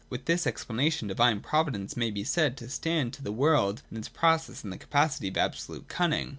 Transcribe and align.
With 0.09 0.25
this 0.25 0.47
explanation, 0.47 1.09
Divine 1.09 1.41
Provi 1.41 1.73
dence 1.73 1.95
may 1.95 2.09
be 2.09 2.23
said 2.23 2.57
to 2.57 2.69
stand 2.69 3.13
to 3.13 3.21
the 3.21 3.31
world 3.31 3.83
and 3.91 3.99
its 3.99 4.09
process 4.09 4.63
in 4.63 4.71
the 4.71 4.77
capacity 4.79 5.27
of 5.27 5.37
absolute 5.37 5.87
cunning. 5.89 6.29